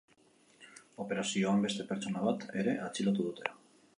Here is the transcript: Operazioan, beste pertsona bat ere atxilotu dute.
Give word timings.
Operazioan, 1.05 1.61
beste 1.67 1.85
pertsona 1.91 2.25
bat 2.31 2.47
ere 2.63 2.75
atxilotu 2.89 3.29
dute. 3.31 3.55